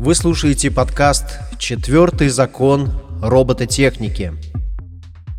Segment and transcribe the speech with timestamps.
[0.00, 4.32] Вы слушаете подкаст «Четвертый закон робототехники».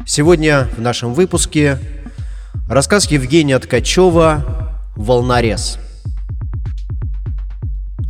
[0.05, 1.79] Сегодня в нашем выпуске
[2.69, 5.79] рассказ Евгения Ткачева «Волнорез».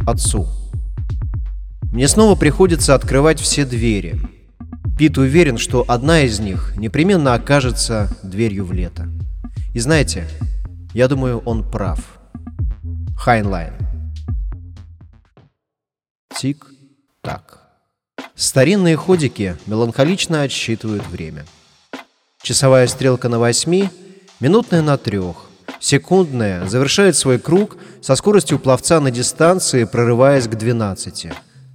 [0.06, 0.50] Отцу.
[1.84, 4.20] Мне снова приходится открывать все двери.
[4.98, 9.08] Пит уверен, что одна из них непременно окажется дверью в лето.
[9.74, 10.28] И знаете,
[10.94, 12.00] я думаю, он прав.
[13.16, 13.91] Хайнлайн.
[16.36, 17.60] Тик-так.
[18.36, 21.46] Старинные ходики меланхолично отсчитывают время.
[22.42, 23.90] Часовая стрелка на восьми,
[24.40, 25.50] минутная на трех,
[25.80, 31.28] секундная завершает свой круг со скоростью пловца на дистанции, прорываясь к 12,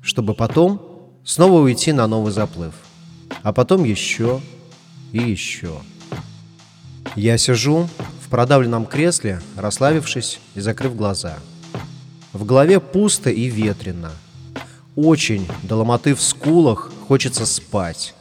[0.03, 2.75] чтобы потом снова уйти на новый заплыв.
[3.43, 4.41] А потом еще
[5.13, 5.81] и еще.
[7.15, 7.89] Я сижу
[8.25, 11.39] в продавленном кресле, расслабившись и закрыв глаза.
[12.33, 14.11] В голове пусто и ветрено.
[14.97, 18.15] Очень, до ломоты в скулах, хочется спать.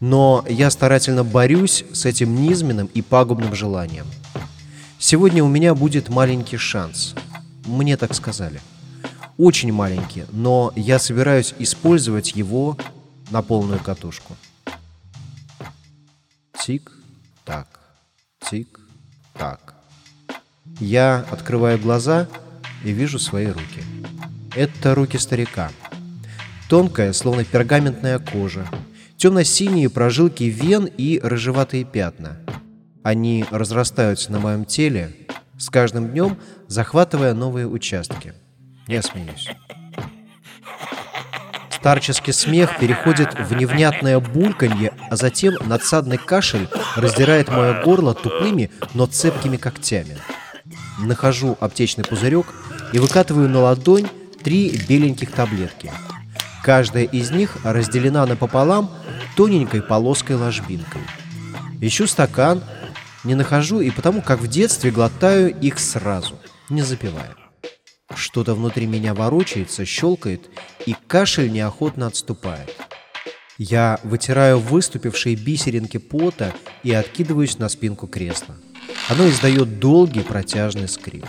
[0.00, 4.06] Но я старательно борюсь с этим низменным и пагубным желанием.
[4.98, 7.14] Сегодня у меня будет маленький шанс.
[7.66, 8.60] Мне так сказали.
[9.36, 12.78] Очень маленький, но я собираюсь использовать его
[13.30, 14.34] на полную катушку.
[16.58, 17.66] Тик-так,
[18.40, 19.74] тик-так.
[20.80, 22.26] Я открываю глаза
[22.84, 23.82] и вижу свои руки.
[24.54, 25.70] Это руки старика.
[26.72, 28.66] Тонкая, словно пергаментная кожа,
[29.18, 32.38] темно-синие прожилки вен и рыжеватые пятна.
[33.02, 35.14] Они разрастаются на моем теле,
[35.58, 38.32] с каждым днем захватывая новые участки.
[38.86, 39.50] Я смеюсь.
[41.68, 49.04] Старческий смех переходит в невнятное бульканье, а затем надсадный кашель раздирает мое горло тупыми, но
[49.04, 50.16] цепкими когтями.
[50.98, 52.46] Нахожу аптечный пузырек
[52.94, 54.08] и выкатываю на ладонь
[54.42, 55.92] три беленьких таблетки.
[56.62, 58.90] Каждая из них разделена напополам
[59.36, 61.02] тоненькой полоской-ложбинкой.
[61.80, 62.62] Ищу стакан,
[63.24, 67.36] не нахожу и потому, как в детстве, глотаю их сразу, не запивая.
[68.14, 70.50] Что-то внутри меня ворочается, щелкает,
[70.86, 72.70] и кашель неохотно отступает.
[73.58, 78.56] Я вытираю выступившие бисеринки пота и откидываюсь на спинку кресла.
[79.08, 81.26] Оно издает долгий протяжный скрип.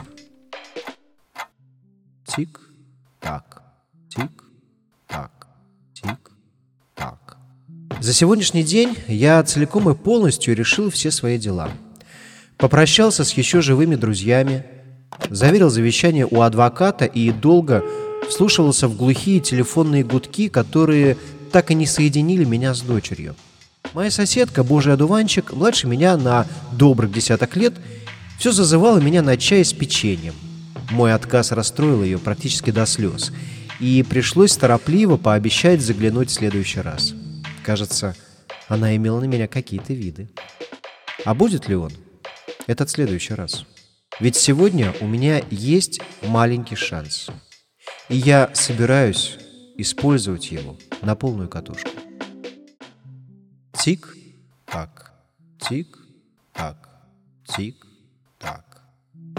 [2.25, 3.61] Тик-так,
[4.09, 4.42] тик-так,
[8.03, 11.71] За сегодняшний день я целиком и полностью решил все свои дела.
[12.57, 14.65] Попрощался с еще живыми друзьями,
[15.29, 17.81] заверил завещание у адвоката и долго
[18.27, 21.15] вслушивался в глухие телефонные гудки, которые
[21.53, 23.37] так и не соединили меня с дочерью.
[23.93, 27.75] Моя соседка, божий одуванчик, младше меня на добрых десяток лет,
[28.37, 30.33] все зазывала меня на чай с печеньем.
[30.91, 33.31] Мой отказ расстроил ее практически до слез,
[33.79, 37.13] и пришлось торопливо пообещать заглянуть в следующий раз.
[37.63, 38.15] Кажется,
[38.67, 40.29] она имела на меня какие-то виды.
[41.25, 41.91] А будет ли он?
[42.67, 43.65] Этот следующий раз.
[44.19, 47.29] Ведь сегодня у меня есть маленький шанс.
[48.09, 49.37] И я собираюсь
[49.77, 51.89] использовать его на полную катушку.
[53.73, 55.13] Тик-так,
[55.59, 56.77] тик-так,
[57.45, 58.81] тик-так.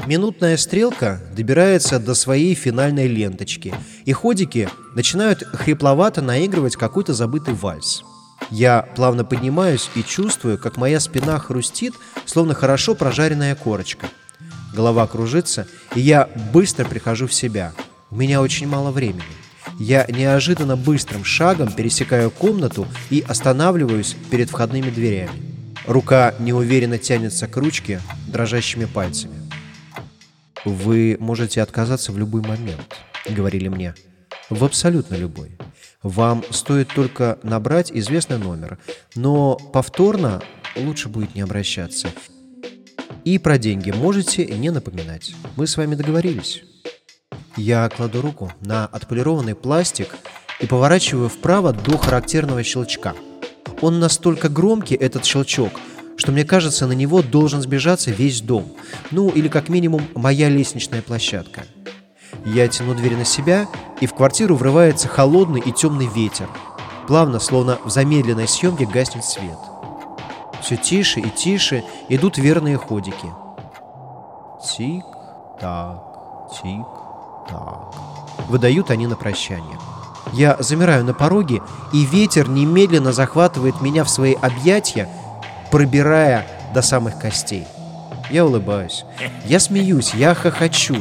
[0.06, 3.74] Минутная стрелка добирается до своей финальной ленточки,
[4.04, 8.02] и ходики начинают хрипловато наигрывать какой-то забытый вальс.
[8.50, 11.94] Я плавно поднимаюсь и чувствую, как моя спина хрустит,
[12.26, 14.08] словно хорошо прожаренная корочка–
[14.74, 17.72] голова кружится, и я быстро прихожу в себя.
[18.10, 19.22] У меня очень мало времени.
[19.78, 25.54] Я неожиданно быстрым шагом пересекаю комнату и останавливаюсь перед входными дверями.
[25.86, 29.34] Рука неуверенно тянется к ручке дрожащими пальцами.
[30.64, 32.96] «Вы можете отказаться в любой момент»,—
[33.28, 33.94] говорили мне.
[34.48, 35.58] «В абсолютно любой.
[36.04, 38.78] Вам стоит только набрать известный номер,
[39.14, 40.42] но повторно
[40.76, 42.08] лучше будет не обращаться.
[43.24, 45.34] И про деньги можете не напоминать.
[45.56, 46.62] Мы с вами договорились.
[47.56, 50.14] Я кладу руку на отполированный пластик
[50.60, 53.14] и поворачиваю вправо до характерного щелчка.
[53.80, 55.72] Он настолько громкий, этот щелчок,
[56.18, 58.76] что мне кажется, на него должен сбежаться весь дом.
[59.10, 61.64] Ну, или как минимум моя лестничная площадка.
[62.44, 63.66] Я тяну дверь на себя,
[64.04, 66.48] и в квартиру врывается холодный и темный ветер.
[67.06, 69.58] Плавно, словно в замедленной съемке, гаснет свет–
[70.64, 73.28] все тише и тише идут верные ходики.
[74.62, 76.00] Тик-так,
[76.54, 77.94] тик-так.
[78.48, 79.78] Выдают они на прощание.
[80.32, 81.60] Я замираю на пороге,
[81.92, 85.06] и ветер немедленно захватывает меня в свои объятия,
[85.70, 87.66] пробирая до самых костей.
[88.30, 89.04] Я улыбаюсь.
[89.44, 90.96] Я смеюсь, я хохочу.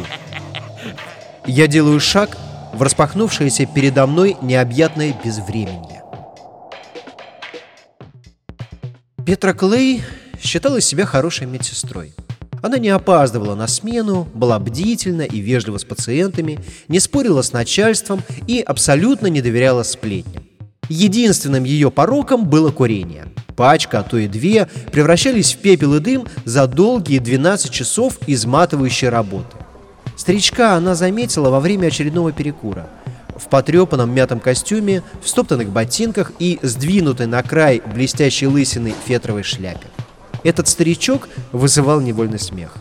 [1.46, 2.38] Я делаю шаг
[2.74, 6.04] в распахнувшееся передо мной необъятное безвременье.
[9.26, 10.04] Петра Клей
[10.42, 12.14] считала себя хорошей медсестрой.
[12.62, 18.22] Она не опаздывала на смену, была бдительна и вежлива с пациентами, не спорила с начальством
[18.48, 20.44] и абсолютно не доверяла сплетням.
[20.90, 23.26] Единственным ее пороком было курение.
[23.56, 29.10] Пачка, а то и две, превращались в пепел и дым за долгие 12 часов изматывающей
[29.10, 29.63] работы.
[30.16, 32.88] Старичка она заметила во время очередного перекура.
[33.36, 39.88] В потрепанном мятом костюме, в стоптанных ботинках и сдвинутой на край блестящей лысиной фетровой шляпе.
[40.44, 42.76] Этот старичок вызывал невольный смех.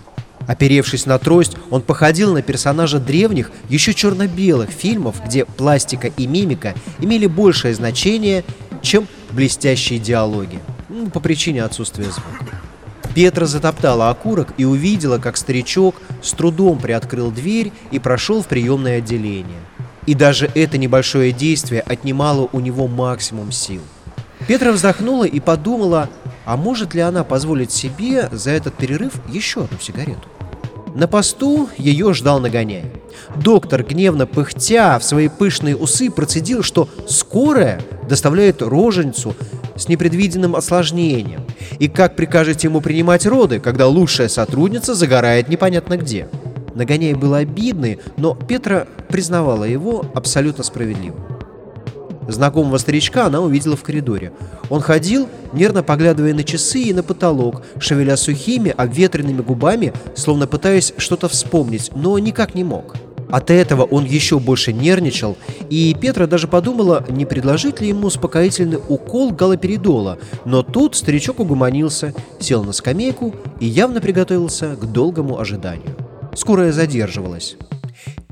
[0.46, 6.75] Оперевшись на трость, он походил на персонажа древних, еще черно-белых фильмов, где пластика и мимика
[6.99, 8.44] имели большее значение,
[8.82, 10.58] чем блестящие диалоги,
[11.12, 12.61] по причине отсутствия звука.
[13.14, 18.98] Петра затоптала окурок и увидела, как старичок с трудом приоткрыл дверь и прошел в приемное
[18.98, 19.60] отделение.
[20.06, 23.82] И даже это небольшое действие отнимало у него максимум сил.
[24.48, 26.08] Петра вздохнула и подумала,
[26.44, 30.28] а может ли она позволить себе за этот перерыв еще одну сигарету?
[30.94, 32.84] На посту ее ждал нагоняй.
[33.36, 39.34] Доктор, гневно пыхтя в свои пышные усы, процедил, что скорая доставляет роженицу
[39.76, 41.40] с непредвиденным осложнением.
[41.78, 46.28] И как прикажете ему принимать роды, когда лучшая сотрудница загорает непонятно где?
[46.74, 51.31] Нагоняй был обидный, но Петра признавала его абсолютно справедливым.
[52.28, 54.32] Знакомого старичка она увидела в коридоре.
[54.70, 60.94] Он ходил, нервно поглядывая на часы и на потолок, шевеля сухими, обветренными губами, словно пытаясь
[60.96, 62.94] что-то вспомнить, но никак не мог.
[63.32, 65.38] От этого он еще больше нервничал,
[65.70, 72.14] и Петра даже подумала, не предложить ли ему успокоительный укол галоперидола, но тут старичок угомонился,
[72.40, 75.96] сел на скамейку и явно приготовился к долгому ожиданию.
[76.34, 77.56] Скорая задерживалась.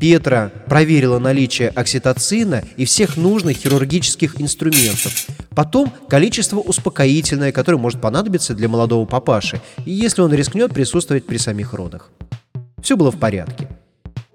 [0.01, 5.27] Петра проверила наличие окситоцина и всех нужных хирургических инструментов.
[5.51, 11.75] Потом количество успокоительное, которое может понадобиться для молодого папаши, если он рискнет присутствовать при самих
[11.75, 12.11] родах.
[12.83, 13.69] Все было в порядке.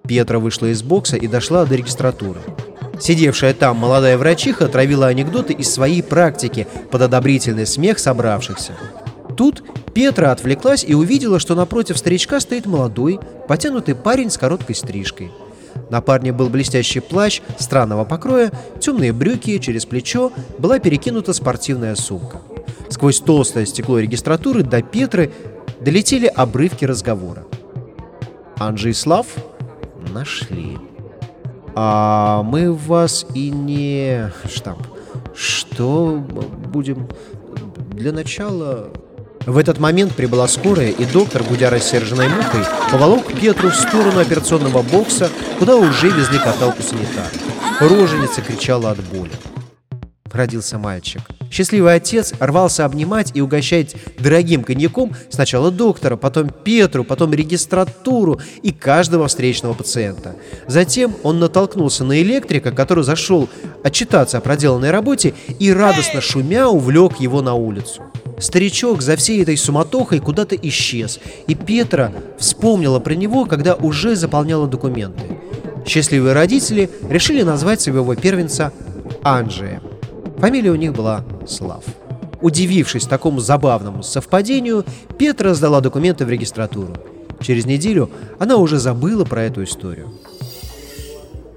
[0.08, 2.42] Петра вышла из бокса и дошла до регистратуры.
[3.02, 8.74] Сидевшая там молодая врачиха травила анекдоты из своей практики под одобрительный смех собравшихся.
[9.36, 9.64] Тут
[9.96, 15.32] Петра отвлеклась и увидела, что напротив старичка стоит молодой, потянутый парень с короткой стрижкой–
[15.90, 22.42] на парне был блестящий плащ странного покроя, темные брюки, через плечо была перекинута спортивная сумка.
[22.90, 25.32] Сквозь толстое стекло регистратуры до Петры
[25.82, 27.44] долетели обрывки разговора.
[28.58, 29.28] Анджей Слав
[30.14, 30.78] нашли.
[31.76, 34.32] А мы вас и не...
[34.50, 34.88] Штамп.
[35.36, 36.24] Что
[36.72, 37.10] будем...
[37.92, 38.92] Для начала...
[39.46, 42.62] В этот момент прибыла скорая, и доктор, гудя рассерженной мухой,
[42.92, 47.30] поволок Петру в сторону операционного бокса, куда уже везли каталку санитара.
[47.80, 49.32] Роженица кричала от боли.
[50.32, 51.22] Родился мальчик.
[51.52, 58.72] Счастливый отец рвался обнимать и угощать дорогим коньяком сначала доктора, потом Петру, потом регистратуру и
[58.72, 60.36] каждого встречного пациента.
[60.68, 63.48] Затем он натолкнулся на электрика, который зашел
[63.84, 68.02] отчитаться о проделанной работе и радостно шумя увлек его на улицу.
[68.38, 74.68] Старичок за всей этой суматохой куда-то исчез, и Петра вспомнила про него, когда уже заполняла
[74.68, 75.24] документы.
[75.88, 78.74] Счастливые родители решили назвать своего первенца
[79.24, 79.82] Анджеем.
[80.38, 81.84] Фамилия у них была Слав.
[82.42, 84.84] Удивившись такому забавному совпадению,
[85.18, 86.94] Петра сдала документы в регистратуру.
[87.40, 90.12] Через неделю она уже забыла про эту историю.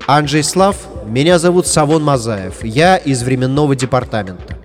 [0.07, 0.77] Анджей Слав,
[1.07, 4.58] меня зовут Савон Мазаев, я из временного департамента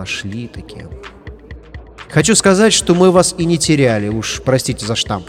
[0.00, 0.88] нашли такие.
[2.08, 5.28] Хочу сказать, что мы вас и не теряли, уж простите за штамп.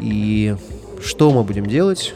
[0.00, 0.56] И
[1.04, 2.12] что мы будем делать?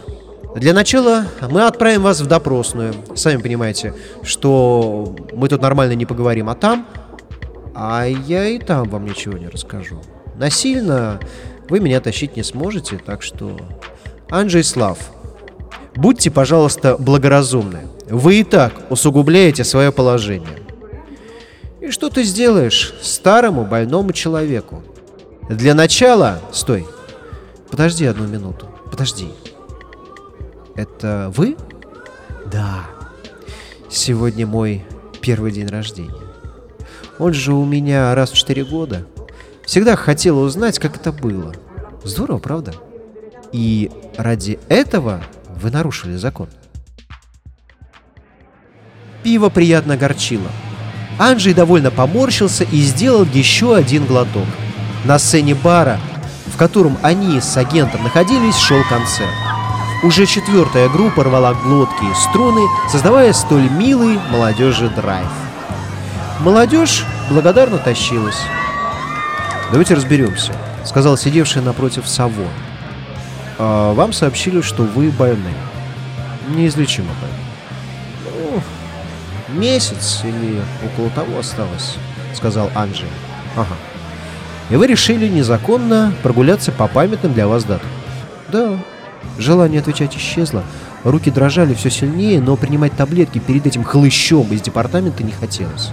[0.57, 2.95] Для начала мы отправим вас в допросную.
[3.15, 6.87] Сами понимаете, что мы тут нормально не поговорим, а там...
[7.77, 10.01] А я и там вам ничего не расскажу.
[10.37, 11.19] Насильно
[11.69, 13.57] вы меня тащить не сможете, так что...
[14.31, 14.99] Анджей Слав,
[15.95, 17.81] будьте, пожалуйста, благоразумны.
[18.09, 20.64] Вы и так усугубляете свое положение.
[21.85, 24.83] И что ты сделаешь старому больному человеку?
[25.51, 26.41] Для начала...
[26.51, 26.87] Стой.
[27.71, 28.71] Подожди одну минуту.
[28.91, 29.29] Подожди.
[30.77, 31.59] Это вы?
[32.51, 32.87] Да.
[33.91, 34.83] Сегодня мой
[35.21, 36.15] первый день рождения.
[37.19, 39.07] Он же у меня раз в четыре года.
[39.67, 41.55] Всегда хотела узнать, как это было.
[42.03, 42.73] Здорово, правда?
[43.53, 46.49] И ради этого вы нарушили закон.
[49.23, 50.49] Пиво приятно горчило.
[51.19, 54.47] Анджей довольно поморщился и сделал еще один глоток.
[55.05, 56.01] На сцене бара,
[56.47, 59.31] в котором они с агентом находились, шел концерт.
[60.03, 65.29] Уже четвертая группа рвала глотки и струны, создавая столь милый молодежи драйв.
[66.41, 68.39] Молодежь благодарно тащилась.
[69.71, 70.53] «Давайте разберемся»,—
[70.85, 72.49] сказал сидевший напротив Саво.
[73.59, 75.55] А «Вам сообщили, что вы больны.
[76.49, 77.44] Неизлечимо больны».
[79.55, 81.97] «Ну, месяц или около того осталось»,—
[82.35, 83.09] сказал Анджей.
[83.57, 83.75] «Ага.
[84.71, 87.89] И вы решили незаконно прогуляться по памятным для вас датам?»
[88.51, 88.79] «Да».
[89.39, 90.63] Желание отвечать исчезло.
[91.03, 95.91] Руки дрожали все сильнее, но принимать таблетки перед этим хлыщом из департамента не хотелось.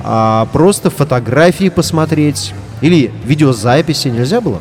[0.00, 4.60] А просто фотографии посмотреть или видеозаписи нельзя было?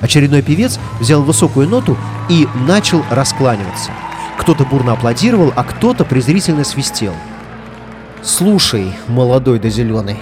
[0.00, 1.96] Очередной певец взял высокую ноту
[2.28, 3.90] и начал раскланиваться.
[4.38, 7.12] Кто-то бурно аплодировал, а кто-то презрительно свистел.
[8.22, 10.18] «Слушай, молодой да зеленый».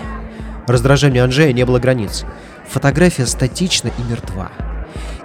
[0.69, 2.25] Раздражению Анжея не было границ.
[2.69, 4.51] Фотография статична и мертва.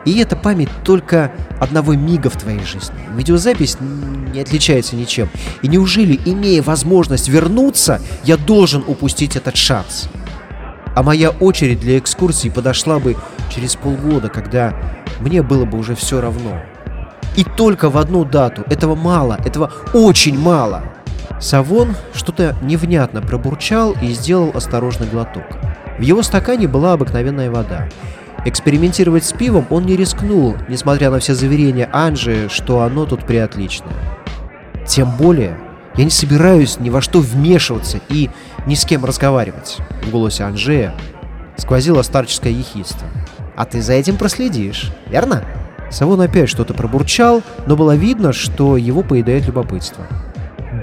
[0.05, 2.95] И это память только одного мига в твоей жизни.
[3.15, 5.29] Видеозапись не отличается ничем.
[5.61, 10.09] И неужели, имея возможность вернуться, я должен упустить этот шанс?
[10.95, 13.15] А моя очередь для экскурсии подошла бы
[13.53, 14.73] через полгода, когда
[15.19, 16.61] мне было бы уже все равно.
[17.35, 18.63] И только в одну дату.
[18.69, 20.83] Этого мало, этого очень мало.
[21.43, 25.43] Савон что-то невнятно пробурчал и сделал осторожный глоток.
[25.99, 27.89] В его стакане была обыкновенная вода.
[28.45, 33.91] Экспериментировать с пивом он не рискнул, несмотря на все заверения Анжи, что оно тут приотличное.
[34.87, 35.59] Тем более,
[35.97, 38.29] я не собираюсь ни во что вмешиваться и
[38.65, 39.79] ни с кем разговаривать.
[40.01, 40.93] В голосе Анжея
[41.57, 43.09] сквозило старческое ехидство.
[43.57, 45.43] А ты за этим проследишь, верно?
[45.91, 50.07] Савон опять что-то пробурчал, но было видно, что его поедает любопытство.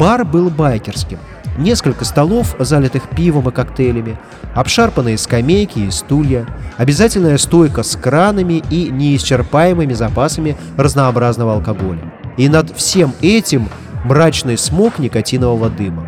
[0.01, 1.19] Бар был байкерским.
[1.59, 4.19] Несколько столов, залитых пивом и коктейлями,
[4.55, 6.47] обшарпанные скамейки и стулья,
[6.79, 12.01] обязательная стойка с кранами и неисчерпаемыми запасами разнообразного алкоголя.
[12.39, 13.69] И над всем этим
[14.05, 16.07] мрачный смог никотинового дыма.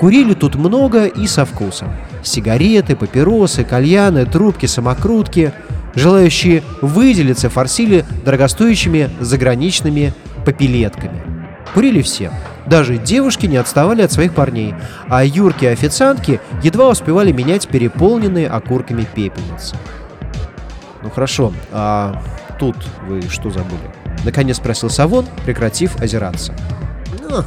[0.00, 1.92] Курили тут много и со вкусом.
[2.24, 5.52] Сигареты, папиросы, кальяны, трубки, самокрутки.
[5.94, 10.12] Желающие выделиться форсили дорогостоящими заграничными
[10.44, 11.22] попилетками.
[11.72, 12.32] Курили все.
[12.68, 14.74] Даже девушки не отставали от своих парней,
[15.08, 19.74] а юрки-официантки едва успевали менять переполненные окурками пепельницы.
[21.02, 22.22] «Ну хорошо, а
[22.58, 23.90] тут вы что забыли?»
[24.24, 26.54] Наконец спросил Савон, прекратив озираться.
[27.22, 27.42] «Ну,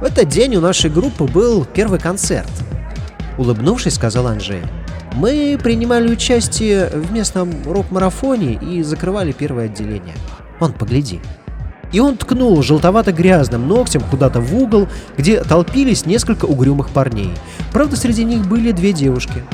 [0.00, 2.50] в этот день у нашей группы был первый концерт»,—
[3.38, 4.62] улыбнувшись, сказал Анжей.
[5.12, 10.14] «Мы принимали участие в местном рок-марафоне и закрывали первое отделение.
[10.58, 11.20] Вон, погляди».
[11.94, 17.30] И он ткнул желтовато-грязным ногтем куда-то в угол, где толпились несколько угрюмых парней.
[17.72, 19.44] Правда, среди них были две девушки.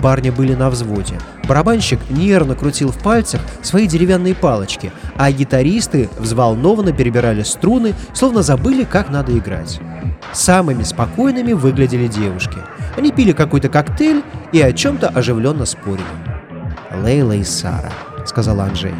[0.00, 1.20] Парни были на взводе.
[1.46, 8.82] Барабанщик нервно крутил в пальцах свои деревянные палочки, а гитаристы взволнованно перебирали струны, словно забыли,
[8.82, 9.78] как надо играть.
[10.32, 12.58] Самыми спокойными выглядели девушки.
[12.96, 16.02] Они пили какой-то коктейль и о чем-то оживленно спорили.
[17.04, 17.92] «Лейла и Сара»,—
[18.26, 18.94] сказал Анджей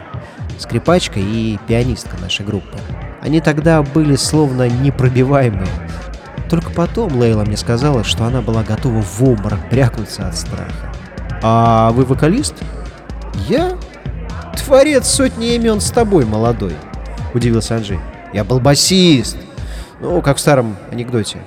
[0.58, 2.78] скрипачка и пианистка нашей группы.
[3.20, 5.68] Они тогда были словно непробиваемые.
[6.50, 10.92] Только потом Лейла мне сказала, что она была готова в обморок брякнуться от страха.
[11.42, 12.54] «А вы вокалист?»
[13.48, 13.72] «Я?
[14.56, 16.74] Творец сотни имен с тобой, молодой»,—
[17.34, 17.98] удивился Анджей.
[18.32, 19.36] «Я был басист.
[20.00, 21.38] Ну, как в старом анекдоте.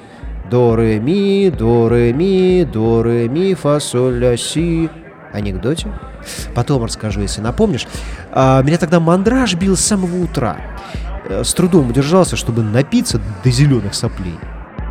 [0.49, 4.89] До, ре, ми, до, ре, ми, до, ре, ми, фа, соль, ля, си.
[5.33, 5.87] Анекдоте?
[6.55, 7.87] Потом расскажу, если напомнишь.
[8.31, 10.57] А, меня тогда мандраж бил с самого утра.
[11.29, 14.35] Э, с трудом удержался, чтобы напиться до зеленых соплей.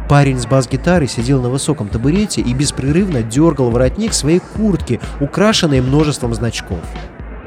[0.09, 6.33] Парень с бас-гитарой сидел на высоком табурете и беспрерывно дергал воротник своей куртки, украшенной множеством
[6.35, 6.81] значков.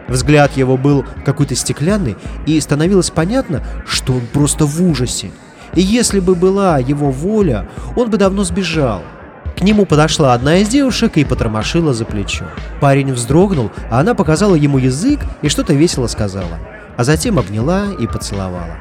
[0.10, 2.18] Взгляд его был какой-то стеклянный,
[2.48, 5.32] и становилось понятно, что он просто в ужасе.
[5.76, 9.04] И если бы была его воля, он бы давно сбежал–
[9.60, 12.46] к нему подошла одна из девушек и потормошила за плечо.
[12.80, 16.60] Парень вздрогнул, а она показала ему язык и что-то весело сказала.
[16.96, 18.78] А затем обняла и поцеловала.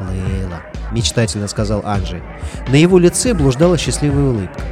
[0.00, 0.62] «Лейла»,—
[0.92, 2.22] мечтательно сказал Анджей.
[2.68, 4.62] На его лице блуждала счастливая улыбка.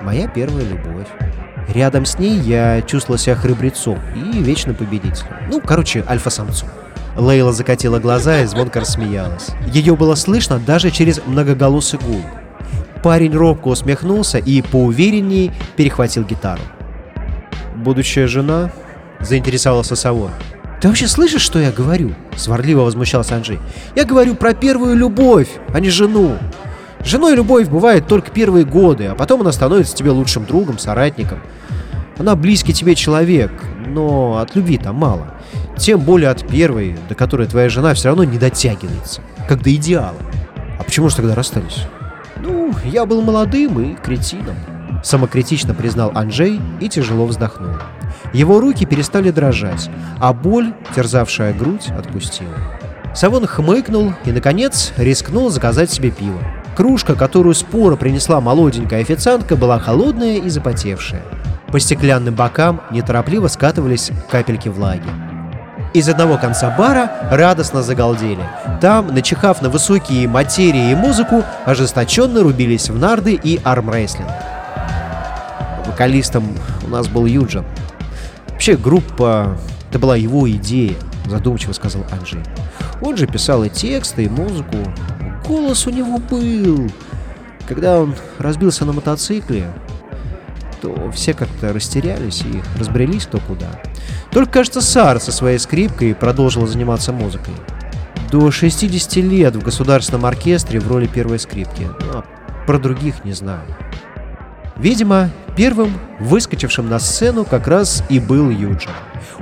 [0.00, 1.08] «Моя первая любовь».
[1.66, 5.32] Рядом с ней я чувствовал себя храбрецом и вечно победителем.
[5.50, 6.68] Ну, короче, альфа-самцом.
[7.16, 9.48] Лейла закатила глаза и звонко рассмеялась.
[9.66, 12.22] Ее было слышно даже через многоголосый гул.
[13.02, 16.62] Парень робко усмехнулся и поувереннее перехватил гитару.
[17.76, 18.72] «Будущая жена?»–
[19.20, 20.30] заинтересовался Савон.
[20.80, 23.58] «Ты вообще слышишь, что я говорю?»– сварливо возмущался Анджей.
[23.94, 26.38] «Я говорю про первую любовь, а не жену.
[27.04, 31.40] Женой любовь бывает только первые годы, а потом она становится тебе лучшим другом, соратником.
[32.18, 33.52] Она близкий тебе человек,
[33.86, 35.34] но от любви там мало.
[35.76, 40.16] Тем более от первой, до которой твоя жена все равно не дотягивается, как до идеала.
[40.78, 41.86] А почему же тогда расстались?
[42.68, 44.54] Ну, я был молодым и кретином.
[45.02, 47.72] Самокритично признал Анджей и тяжело вздохнул.
[48.34, 49.88] Его руки перестали дрожать,
[50.20, 52.52] а боль, терзавшая грудь, отпустила.
[53.14, 56.38] Савон хмыкнул и, наконец, рискнул заказать себе пиво.
[56.76, 61.22] Кружка, которую споро принесла молоденькая официантка, была холодная и запотевшая.
[61.72, 65.08] По стеклянным бокам неторопливо скатывались капельки влаги.
[65.94, 68.46] Из одного конца бара радостно загалдели.
[68.80, 74.28] Там, начихав на высокие материи и музыку, ожесточенно рубились в нарды и армрестлинг.
[75.86, 76.44] Вокалистом
[76.86, 77.64] у нас был Юджин.
[78.50, 79.56] Вообще группа—
[79.88, 80.94] это была его идея,
[81.26, 82.42] задумчиво сказал Анджей.
[83.00, 84.76] Он же писал и тексты, и музыку.
[85.46, 86.90] Голос у него был.
[87.66, 89.68] Когда он разбился на мотоцикле,
[90.80, 93.68] то все как-то растерялись и разбрелись кто куда.
[94.30, 97.54] Только, кажется, Сар со своей скрипкой продолжила заниматься музыкой.
[98.30, 101.88] До 60 лет в государственном оркестре в роли первой скрипки.
[102.00, 102.24] Ну, а
[102.66, 103.62] про других не знаю.
[104.76, 108.90] Видимо, первым выскочившим на сцену как раз и был Юджин.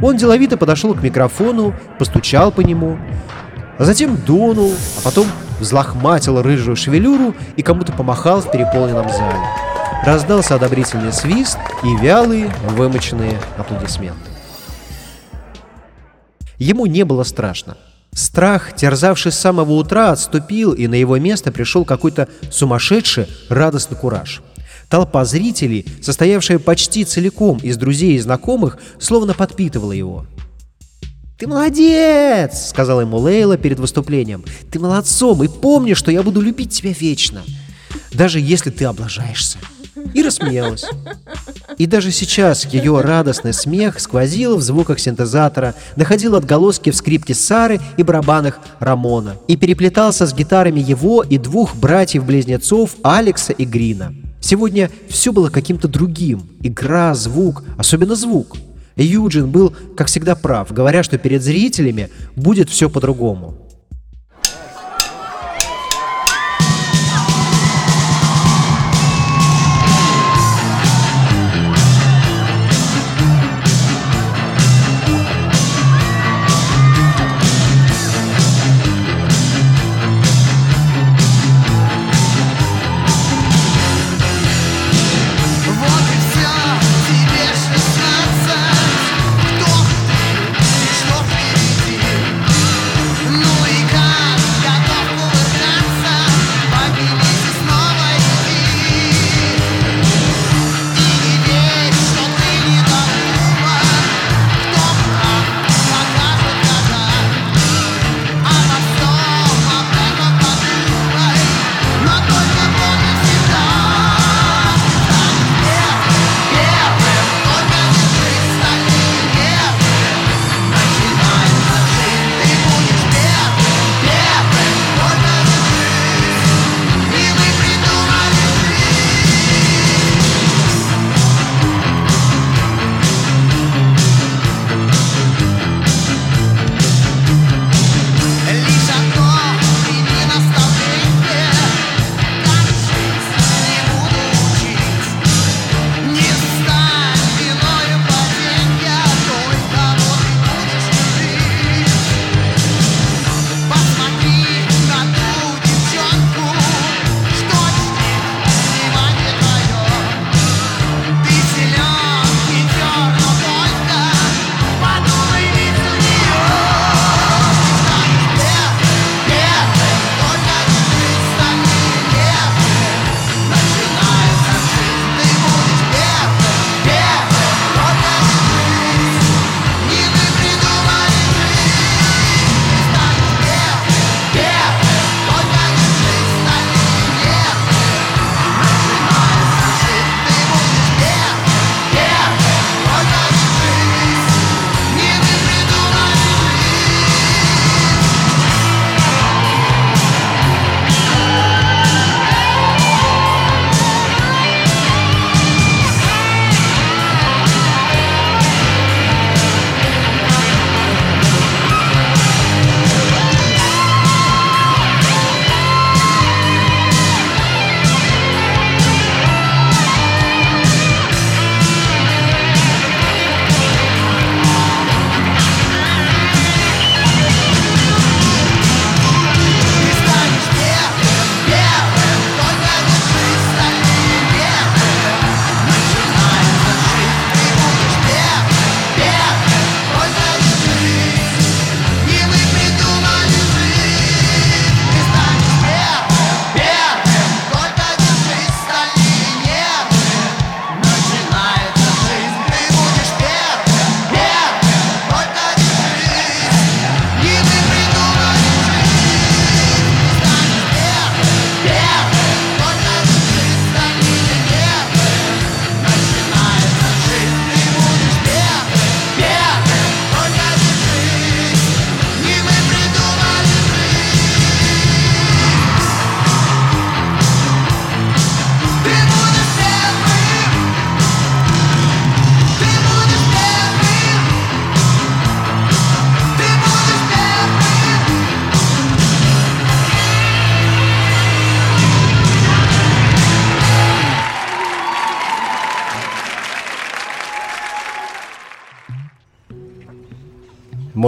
[0.00, 2.98] Он деловито подошел к микрофону, постучал по нему,
[3.78, 5.26] а затем дунул, а потом
[5.60, 9.75] взлохматил рыжую шевелюру и кому-то помахал в переполненном зале.
[10.04, 14.30] Раздался одобрительный свист и вялые, вымоченные аплодисменты.
[16.58, 17.76] Ему не было страшно.
[18.12, 24.42] Страх, терзавший с самого утра, отступил, и на его место пришел какой-то сумасшедший радостный кураж.
[24.88, 30.24] Толпа зрителей, состоявшая почти целиком из друзей и знакомых, словно подпитывала его.
[31.38, 34.44] «Ты молодец!»— сказала ему Лейла перед выступлением.
[34.70, 37.42] «Ты молодцом, и помни, что я буду любить тебя вечно,
[38.12, 39.58] даже если ты облажаешься»
[40.14, 40.84] и рассмеялась.
[41.78, 47.80] И даже сейчас ее радостный смех сквозил в звуках синтезатора, находил отголоски в скрипке Сары
[47.96, 54.14] и барабанах Рамона и переплетался с гитарами его и двух братьев-близнецов Алекса и Грина.
[54.40, 56.48] Сегодня все было каким-то другим.
[56.62, 58.56] Игра, звук, особенно звук.
[58.96, 63.65] Юджин был, как всегда, прав, говоря, что перед зрителями будет все по-другому.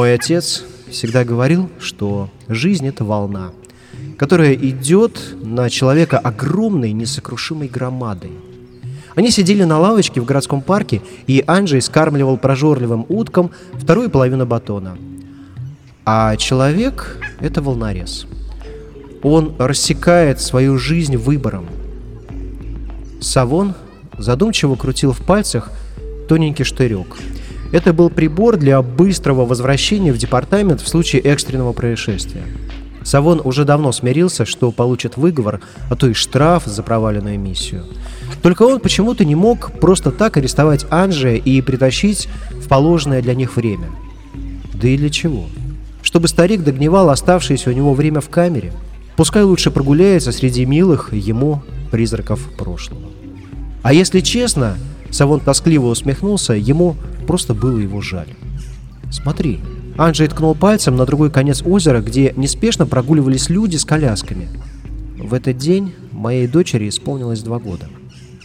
[0.08, 3.52] Мой отец всегда говорил, что жизнь— это волна,
[4.16, 8.30] которая идет на человека огромной несокрушимой громадой.
[9.16, 14.96] Они сидели на лавочке в городском парке, и Анджей скармливал прожорливым уткам вторую половину батона.
[16.06, 18.26] А человек— это волнорез.
[19.22, 21.66] Он рассекает свою жизнь выбором.
[23.20, 23.74] Савон
[24.16, 25.70] задумчиво крутил в пальцах
[26.30, 27.18] тоненький штырек—
[27.72, 32.42] это был прибор для быстрого возвращения в департамент в случае экстренного происшествия.
[33.02, 37.84] Савон уже давно смирился, что получит выговор, а то и штраф за проваленную миссию.
[38.42, 43.56] Только он почему-то не мог просто так арестовать Анжия и притащить в положенное для них
[43.56, 43.88] время.
[44.74, 45.46] Да и для чего?
[46.02, 48.72] Чтобы старик догнивал оставшееся у него время в камере.
[49.16, 53.08] Пускай лучше прогуляется среди милых ему призраков прошлого.
[53.82, 54.76] А если честно,
[55.10, 58.28] Савон тоскливо усмехнулся, ему просто было его жаль.
[59.10, 59.60] «Смотри».
[59.96, 64.48] Анджей ткнул пальцем на другой конец озера, где неспешно прогуливались люди с колясками.
[65.18, 67.86] В этот день моей дочери исполнилось два года.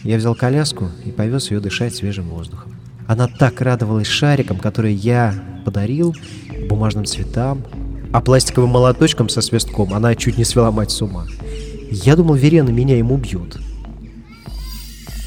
[0.02, 2.74] Я взял коляску и повез ее дышать свежим воздухом.
[3.06, 6.14] Она так радовалась шарикам, которые я подарил,
[6.68, 7.62] бумажным цветам,
[8.12, 11.26] а пластиковым молоточком со свистком она чуть не свела мать с ума.
[11.90, 13.58] Я думал, Верена меня им убьет.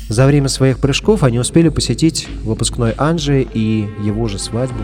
[0.09, 4.83] За время своих прыжков они успели посетить выпускной Анджи и его же свадьбу.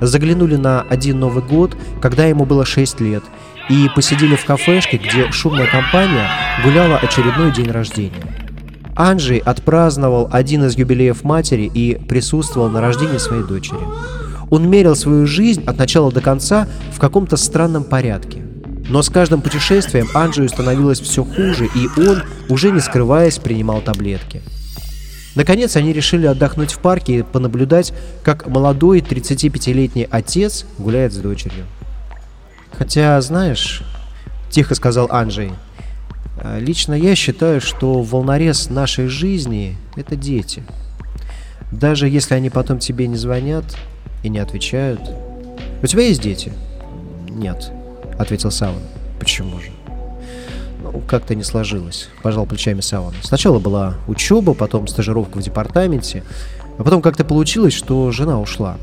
[0.00, 3.22] Заглянули на один Новый год, когда ему было 6 лет,
[3.70, 6.26] и посидели в кафешке, где шумная компания
[6.64, 8.22] гуляла очередной день рождения.
[8.96, 13.78] Анджей отпраздновал один из юбилеев матери и присутствовал на рождении своей дочери.
[14.50, 18.42] Он мерил свою жизнь от начала до конца в каком-то странном порядке–
[18.92, 24.42] но с каждым путешествием Анджию становилось все хуже, и он, уже не скрываясь, принимал таблетки.
[25.34, 31.64] Наконец они решили отдохнуть в парке и понаблюдать, как молодой 35-летний отец гуляет с дочерью.
[32.70, 33.82] «Хотя, знаешь,—
[34.50, 35.52] тихо сказал Анджей,—
[36.58, 40.64] лично я считаю, что волнорез нашей жизни— это дети.
[41.70, 43.64] Даже если они потом тебе не звонят
[44.22, 45.00] и не отвечают.
[45.82, 46.52] У тебя есть дети?
[47.30, 47.72] Нет.—
[48.18, 48.82] ответил Саван.
[49.18, 49.70] «Почему же?»
[50.82, 53.14] «Ну, как-то не сложилось»,— пожал плечами Саван.
[53.22, 56.24] «Сначала была учеба, потом стажировка в департаменте,
[56.78, 58.78] а потом как-то получилось, что жена ушла.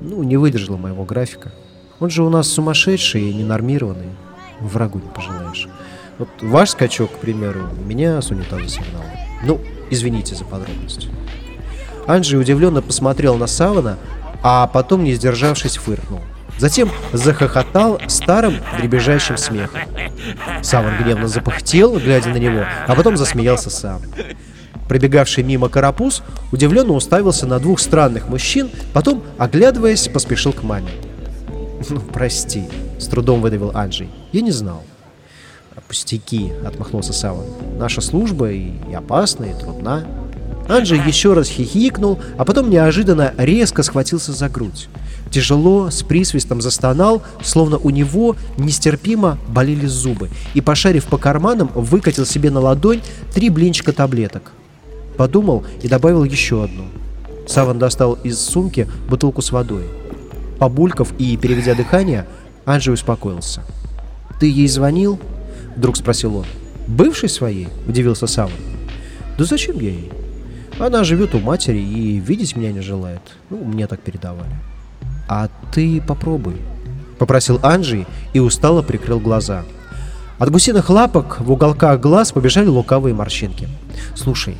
[0.00, 1.52] Ну, не выдержала моего графика.
[2.00, 4.10] Он же у нас сумасшедший и ненормированный.
[4.60, 5.68] Врагу не пожелаешь.
[6.18, 9.02] Вот ваш скачок, к примеру, меня с унитаза сигнал.
[9.44, 11.08] Ну, извините за подробности».
[12.06, 13.96] Анджей удивленно посмотрел на Савана,
[14.42, 16.20] а потом, не сдержавшись, фыркнул.
[16.62, 19.80] Затем захохотал старым дребезжащим смехом.
[20.62, 24.00] Саван гневно запыхтел, глядя на него, а потом засмеялся сам.
[24.86, 26.22] Пробегавший мимо карапуз
[26.52, 30.92] удивленно уставился на двух странных мужчин, потом, оглядываясь, поспешил к маме.
[31.90, 32.62] «Ну, прости»,—
[33.00, 34.10] с трудом выдавил Анджей.
[34.30, 34.84] «Я не знал».
[35.88, 37.46] «Пустяки»,— отмахнулся Саван.
[37.76, 40.06] «Наша служба и, опасна, и трудна».
[40.72, 44.88] Анджей еще раз хихикнул, а потом неожиданно резко схватился за грудь.
[45.30, 52.24] Тяжело, с присвистом застонал, словно у него нестерпимо болели зубы, и, пошарив по карманам, выкатил
[52.24, 53.02] себе на ладонь
[53.34, 54.52] три блинчика таблеток.
[55.18, 56.84] Подумал и добавил еще одну.
[57.46, 59.84] Саван достал из сумки бутылку с водой.
[60.58, 62.26] Побульков и переведя дыхание,
[62.64, 63.62] Анджей успокоился.
[64.40, 65.20] «Ты ей звонил?»—
[65.76, 66.46] вдруг спросил он.
[66.86, 68.52] «Бывшей своей?»— удивился Саван.
[69.36, 70.10] «Да зачем я ей?
[70.78, 73.22] Она живет у матери и видеть меня не желает.
[73.50, 74.56] Ну, мне так передавали».
[75.28, 76.56] «А ты попробуй»,—
[77.18, 79.64] попросил Анджи и устало прикрыл глаза.
[80.38, 83.68] От гусиных лапок в уголках глаз побежали лукавые морщинки.
[84.14, 84.56] «Слушай,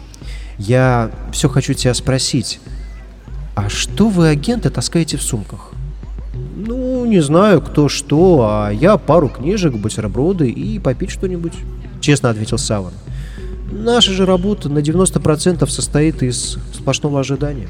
[0.58, 2.60] я все хочу тебя спросить.
[3.54, 5.72] А что вы, агенты, таскаете в сумках?»
[6.54, 11.54] «Ну, не знаю, кто что, а я пару книжек, бутерброды и попить что-нибудь»,—
[12.00, 12.92] честно ответил Саван.
[13.72, 17.68] «Наша же работа на 90% состоит из сплошного ожидания».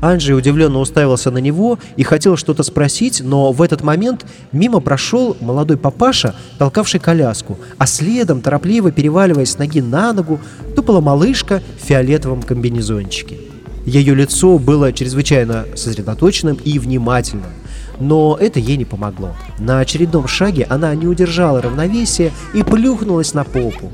[0.00, 5.36] Анджей удивленно уставился на него и хотел что-то спросить, но в этот момент мимо прошел
[5.40, 10.40] молодой папаша, толкавший коляску, а следом, торопливо переваливаясь с ноги на ногу,
[10.76, 13.38] тупала малышка в фиолетовом комбинезончике.
[13.86, 17.50] Ее лицо было чрезвычайно сосредоточенным и внимательным,
[17.98, 19.34] но это ей не помогло.
[19.58, 23.90] На очередном шаге она не удержала равновесия и плюхнулась на попу.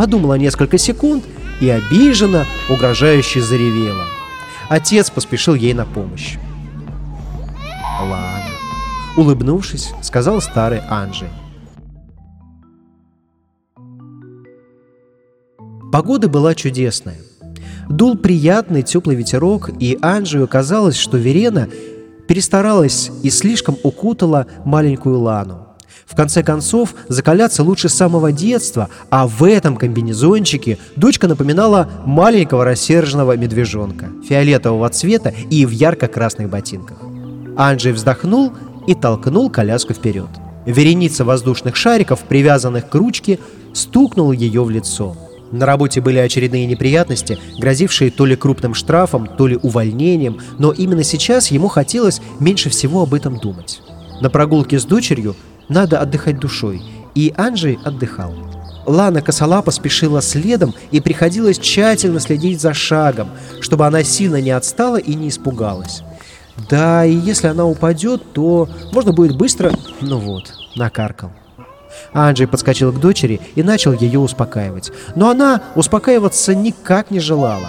[0.00, 1.24] Подумала несколько секунд
[1.60, 4.06] и обиженно, угрожающе заревела–
[4.70, 6.38] Отец поспешил ей на помощь.
[8.00, 8.54] «Ладно»,—
[9.16, 11.28] улыбнувшись, сказал старый Анджей.
[15.90, 17.18] Погода была чудесная.
[17.88, 21.68] Дул приятный теплый ветерок, и Анджию казалось, что Верена
[22.28, 25.66] перестаралась и слишком укутала маленькую Лану.
[26.10, 32.64] В конце концов, закаляться лучше с самого детства, а в этом комбинезончике дочка напоминала маленького
[32.64, 36.98] рассерженного медвежонка, фиолетового цвета и в ярко-красных ботинках.
[37.56, 38.52] Анджей вздохнул
[38.88, 40.28] и толкнул коляску вперед.
[40.66, 43.38] Вереница воздушных шариков, привязанных к ручке,
[43.72, 45.16] стукнула ее в лицо.
[45.52, 51.04] На работе были очередные неприятности, грозившие то ли крупным штрафом, то ли увольнением, но именно
[51.04, 53.80] сейчас ему хотелось меньше всего об этом думать.
[54.20, 55.34] На прогулке с дочерью
[55.70, 56.82] надо отдыхать душой,
[57.14, 58.34] и Анджей отдыхал.
[58.86, 63.30] Лана Косолапа спешила следом и приходилось тщательно следить за шагом,
[63.60, 66.02] чтобы она сильно не отстала и не испугалась.
[66.68, 69.72] Да, и если она упадет, то можно будет быстро...
[70.00, 71.30] Ну вот, накаркал.
[72.12, 74.90] Анджей подскочил к дочери и начал ее успокаивать.
[75.14, 77.68] Но она успокаиваться никак не желала.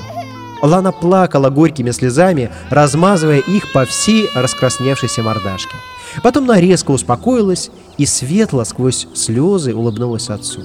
[0.61, 5.75] Лана плакала горькими слезами, размазывая их по всей раскрасневшейся мордашке.
[6.23, 10.61] Потом она резко успокоилась и светло сквозь слезы улыбнулась отцу.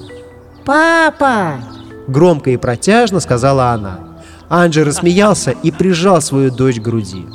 [0.65, 1.59] «Папа!»
[2.07, 3.99] Громко и протяжно сказала она.
[4.49, 7.25] Анджей рассмеялся и прижал свою дочь к груди.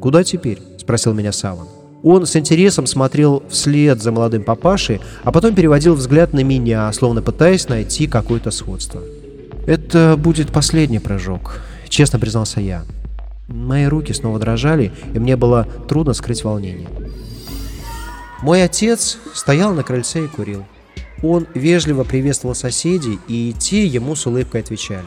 [0.00, 1.68] «Куда теперь?»– спросил меня Саван.
[2.02, 7.20] Он с интересом смотрел вслед за молодым папашей, а потом переводил взгляд на меня, словно
[7.20, 9.02] пытаясь найти какое-то сходство.
[9.66, 12.84] «Это будет последний прыжок»,— честно признался я.
[13.50, 16.88] Мои руки снова дрожали, и мне было трудно скрыть волнение.
[18.42, 20.64] Мой отец стоял на крыльце и курил.
[21.22, 25.06] Он вежливо приветствовал соседей, и те ему с улыбкой отвечали.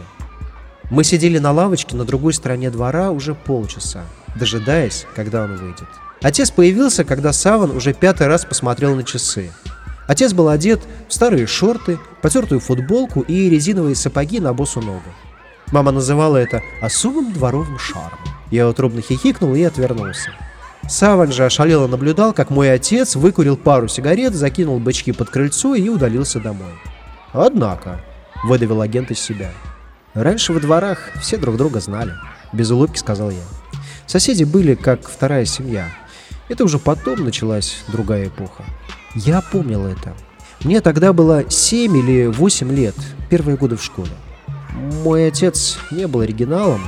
[0.92, 4.04] Мы сидели на лавочке на другой стороне двора уже полчаса,
[4.36, 5.88] дожидаясь, когда он выйдет.
[6.22, 9.52] Отец появился, когда Саван уже пятый раз посмотрел на часы.
[10.06, 15.10] Отец был одет в старые шорты, потертую футболку и резиновые сапоги на босу ногу.
[15.72, 18.33] Мама называла это особым дворовым шармом.
[18.54, 20.30] Я утробно хихикнул и отвернулся.
[20.88, 25.90] Саван же ошалело наблюдал, как мой отец выкурил пару сигарет, закинул бычки под крыльцо и
[25.90, 26.74] удалился домой.
[27.32, 28.00] «Однако»,—
[28.44, 29.50] выдавил агент из себя.
[30.14, 32.14] «Раньше во дворах все друг друга знали»,—
[32.54, 33.42] без улыбки сказал я.
[34.06, 35.88] Соседи были как вторая семья—
[36.48, 38.64] это уже потом началась другая эпоха.
[39.16, 40.14] Я помнил это.
[40.64, 42.94] Мне тогда было 7 или 8 лет,
[43.32, 44.12] первые годы в школе.
[45.04, 46.82] Мой отец не был оригиналом,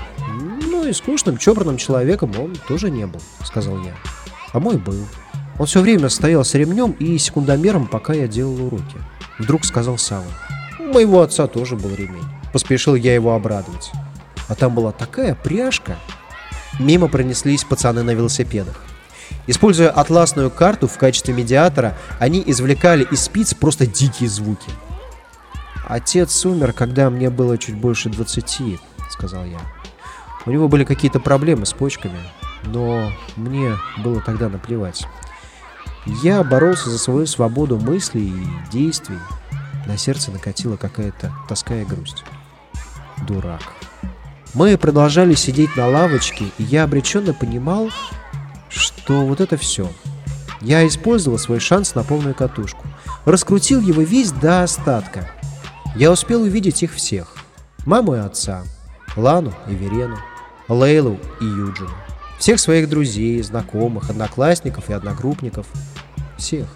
[0.66, 3.94] ну и скучным, чопорным человеком он тоже не был, сказал я.
[4.54, 5.06] А мой был.
[5.58, 8.98] Он все время стоял с ремнем и секундомером, пока я делал уроки.
[9.40, 10.26] Вдруг сказал Сава.
[10.80, 12.24] У моего отца тоже был ремень.
[12.52, 13.92] Поспешил я его обрадовать.
[14.48, 15.98] А там была такая пряжка.
[16.80, 18.82] Мимо пронеслись пацаны на велосипедах.
[19.48, 24.70] Используя атласную карту в качестве медиатора, они извлекали из спиц просто дикие звуки.
[25.88, 29.60] «Отец умер, когда мне было чуть больше двадцати»,— сказал я.
[30.46, 32.20] «У него были какие-то проблемы с почками,
[32.66, 35.08] но мне было тогда наплевать.
[36.06, 39.18] Я боролся за свою свободу мыслей и действий.
[39.88, 42.24] На сердце накатила какая-то тоска и грусть.
[43.28, 43.62] Дурак.
[44.54, 47.90] Мы продолжали сидеть на лавочке, и я обреченно понимал,
[48.70, 49.90] что вот это все.
[50.62, 52.86] Я использовал свой шанс на полную катушку.
[53.26, 55.30] Раскрутил его весь до остатка.
[55.96, 57.36] Я успел увидеть их всех.
[57.86, 58.64] Маму и отца,
[59.16, 60.18] Лану и Верену,
[60.68, 61.92] Лейлу и Юджину.
[62.40, 65.68] Всех своих друзей, знакомых, одноклассников и одногруппников.
[66.38, 66.68] Всех.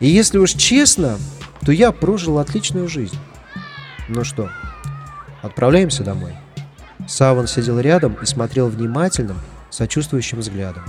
[0.00, 1.18] И если уж честно,
[1.64, 3.18] то я прожил отличную жизнь.
[4.08, 4.50] Ну что,
[5.42, 6.36] отправляемся домой?
[7.08, 9.38] Саван сидел рядом и смотрел внимательным,
[9.70, 10.84] сочувствующим взглядом.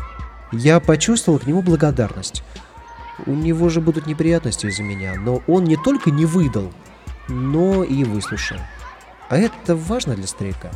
[0.51, 2.43] Я почувствовал к нему благодарность.
[3.25, 6.71] У него же будут неприятности из-за меня, но он не только не выдал,
[7.27, 8.57] но и выслушал.
[9.29, 10.71] А это важно для старика.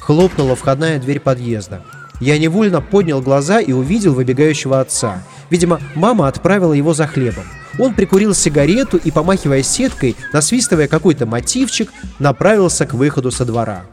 [0.00, 1.82] Хлопнула входная дверь подъезда.
[2.20, 5.22] Я невольно поднял глаза и увидел выбегающего отца.
[5.50, 7.44] Видимо, мама отправила его за хлебом.
[7.78, 13.84] Он прикурил сигарету и, помахивая сеткой, насвистывая какой-то мотивчик, направился к выходу со двора.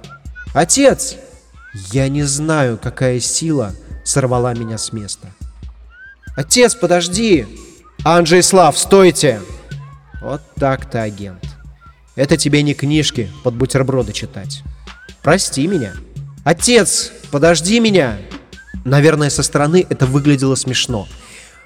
[0.54, 1.18] «Отец!»
[1.92, 3.74] Я не знаю, какая сила
[4.06, 5.28] сорвала меня с места.
[6.36, 7.46] «Отец, подожди!»
[8.04, 9.42] «Анджей Слав, стойте!»
[10.22, 11.44] Вот так-то, агент.
[12.16, 14.64] Это тебе не книжки под бутерброды читать.
[15.26, 15.94] Прости меня.
[16.44, 18.20] Отец, подожди меня!
[18.84, 21.08] Наверное, со стороны это выглядело смешно.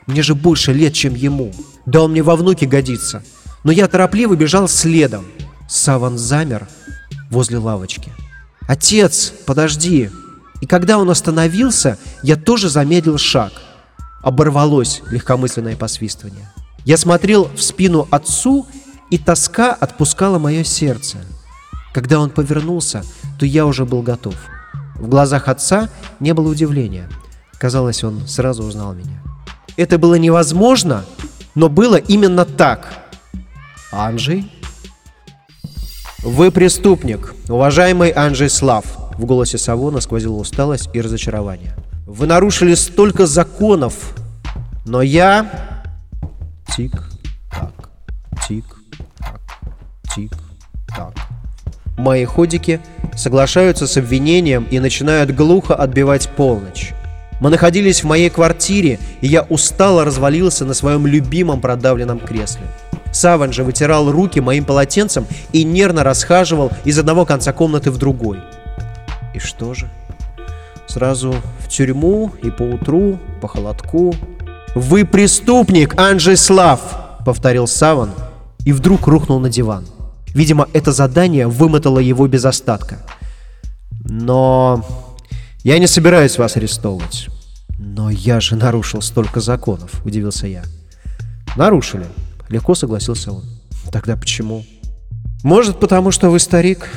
[0.08, 1.52] Мне же больше лет, чем ему.
[1.86, 3.22] Да он мне во внуки годится.
[3.66, 5.26] Но я торопливо бежал следом.
[5.68, 6.70] Саван замер
[7.30, 8.14] возле лавочки.
[8.66, 10.10] «Отец, подожди!»
[10.62, 13.52] И когда он остановился, я тоже замедлил шаг.
[14.24, 16.50] Оборвалось легкомысленное посвистывание.
[16.86, 18.66] Я смотрел в спину отцу,
[19.10, 21.18] и тоска отпускала мое сердце.
[21.94, 23.04] Когда он повернулся,
[23.40, 24.36] то я уже был готов.
[24.96, 27.10] В глазах отца не было удивления.
[27.58, 29.22] Казалось, он сразу узнал меня.
[29.78, 31.06] Это было невозможно,
[31.56, 32.88] но было именно так.
[33.92, 34.52] Анжей?
[36.20, 38.86] Вы преступник, уважаемый Анжей Слав.
[39.18, 41.76] В голосе Савона сквозила усталость и разочарование.
[42.06, 44.16] Вы нарушили столько законов,
[44.86, 45.84] но я...
[46.76, 47.90] Тик-так,
[48.48, 49.42] тик-так,
[50.14, 51.29] тик-так.
[52.00, 52.80] Мои ходики
[53.14, 56.94] соглашаются с обвинением и начинают глухо отбивать полночь.
[57.42, 62.62] Мы находились в моей квартире, и я устало развалился на своем любимом продавленном кресле.
[63.12, 68.40] Саван же вытирал руки моим полотенцем и нервно расхаживал из одного конца комнаты в другой.
[69.34, 69.90] И что же?
[70.88, 74.16] Сразу в тюрьму и по утру, по холодку.
[74.74, 76.80] «Вы преступник, Анджей Слав!»—
[77.26, 78.12] повторил Саван
[78.64, 79.86] и вдруг рухнул на диван.
[80.34, 83.00] Видимо, это задание вымотало его без остатка.
[84.04, 84.86] Но
[85.64, 87.28] я не собираюсь вас арестовывать.
[87.78, 90.64] Но я же нарушил столько законов, удивился я.
[91.56, 92.06] Нарушили.
[92.50, 93.44] Легко согласился он.
[93.92, 94.66] Тогда почему?
[95.44, 96.90] Может, потому что вы старик.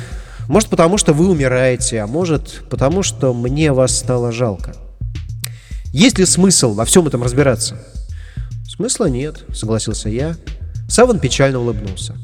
[0.47, 2.01] Может, потому что вы умираете.
[2.01, 4.75] А может, потому что мне вас стало жалко.
[5.91, 7.77] Есть ли смысл во всем этом разбираться?
[8.67, 10.35] Смысла нет, согласился я.
[10.87, 12.15] Саван печально улыбнулся.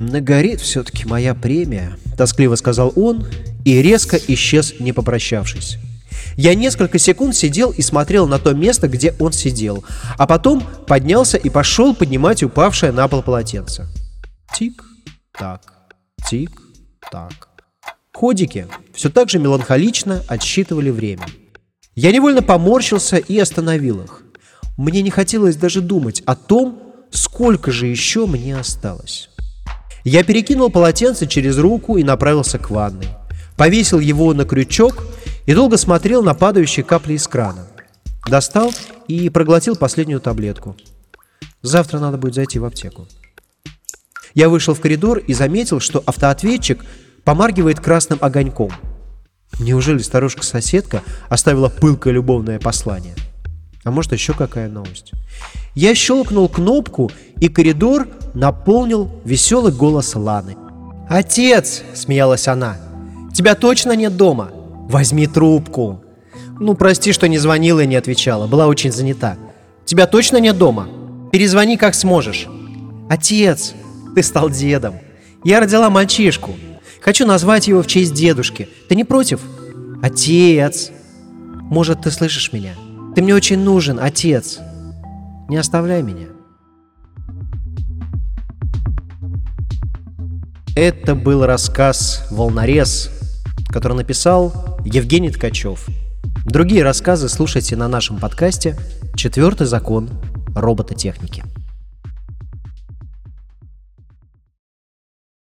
[0.00, 3.26] «Нагорит все-таки моя премия»,— тоскливо сказал он
[3.66, 5.76] и резко исчез, не попрощавшись.
[6.36, 9.84] Я несколько секунд сидел и смотрел на то место, где он сидел,
[10.16, 13.88] а потом поднялся и пошел поднимать упавшее на пол полотенце.
[14.54, 15.60] Тик-так,
[16.26, 17.48] тик-так.
[18.14, 21.26] Ходики все так же меланхолично отсчитывали время.
[21.94, 24.22] Я невольно поморщился и остановил их.
[24.78, 29.29] Мне не хотелось даже думать о том, сколько же еще мне осталось.
[30.04, 33.08] Я перекинул полотенце через руку и направился к ванной.
[33.56, 35.04] Повесил его на крючок
[35.46, 37.66] и долго смотрел на падающие капли из крана.
[38.26, 38.72] Достал
[39.08, 40.76] и проглотил последнюю таблетку.
[41.62, 43.06] Завтра надо будет зайти в аптеку.
[44.34, 46.84] Я вышел в коридор и заметил, что автоответчик
[47.24, 48.70] помаргивает красным огоньком.
[49.58, 53.14] Неужели старушка-соседка оставила пылкое любовное послание?
[53.84, 55.12] А может еще какая новость?
[55.74, 60.56] Я щелкнул кнопку, и коридор наполнил веселый голос Ланы.
[61.08, 62.76] «Отец!»– смеялась она.
[63.32, 64.50] «Тебя точно нет дома?
[64.88, 66.04] Возьми трубку!»
[66.58, 69.36] «Ну, прости, что не звонила и не отвечала, была очень занята.
[69.86, 70.88] Тебя точно нет дома?
[71.32, 72.46] Перезвони, как сможешь».
[73.08, 73.74] «Отец,
[74.14, 74.94] ты стал дедом.
[75.42, 76.54] Я родила мальчишку.
[77.00, 78.68] Хочу назвать его в честь дедушки.
[78.88, 79.40] Ты не против?»
[80.02, 80.90] «Отец!»
[81.62, 82.74] «Может, ты слышишь меня?
[83.14, 84.60] Ты мне очень нужен, отец!»
[85.48, 86.28] Не оставляй меня.
[90.76, 93.10] Это был рассказ «Волнорез»,
[93.68, 95.86] который написал Евгений Ткачев.
[96.46, 98.76] Другие рассказы слушайте на нашем подкасте
[99.16, 100.08] «Четвертый закон
[100.54, 101.42] робототехники».